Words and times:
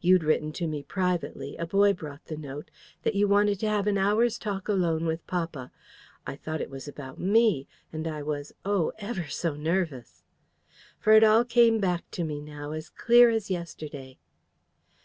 You'd 0.00 0.22
written 0.22 0.52
to 0.52 0.68
me 0.68 0.84
privately 0.84 1.56
a 1.56 1.66
boy 1.66 1.94
brought 1.94 2.26
the 2.26 2.36
note 2.36 2.70
that 3.02 3.16
you 3.16 3.26
wanted 3.26 3.58
to 3.58 3.68
have 3.68 3.88
an 3.88 3.98
hour's 3.98 4.38
talk 4.38 4.68
alone 4.68 5.04
with 5.04 5.26
papa. 5.26 5.72
I 6.24 6.36
thought 6.36 6.60
it 6.60 6.70
was 6.70 6.86
about 6.86 7.18
ME, 7.18 7.66
and 7.92 8.06
I 8.06 8.22
was, 8.22 8.52
oh, 8.64 8.92
ever 9.00 9.26
so 9.26 9.56
nervous!" 9.56 10.22
For 11.00 11.12
it 11.12 11.24
all 11.24 11.44
came 11.44 11.80
back 11.80 12.08
to 12.12 12.22
me 12.22 12.40
now, 12.40 12.70
as 12.70 12.88
clear 12.88 13.30
as 13.30 13.50
yesterday. 13.50 14.20